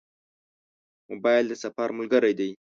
موبایل 1.09 1.45
د 1.49 1.53
سفر 1.63 1.87
ملګری 1.99 2.33
دی. 2.39 2.49